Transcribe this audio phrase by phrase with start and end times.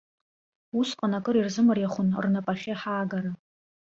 [0.79, 3.31] Усҟан акыр ирзымариахон рнапахьы ҳаагара.